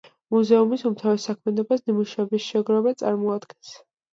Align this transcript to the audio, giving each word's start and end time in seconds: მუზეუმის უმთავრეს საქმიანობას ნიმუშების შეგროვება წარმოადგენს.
მუზეუმის 0.35 0.85
უმთავრეს 0.89 1.27
საქმიანობას 1.29 1.85
ნიმუშების 1.91 2.49
შეგროვება 2.49 2.95
წარმოადგენს. 3.05 3.79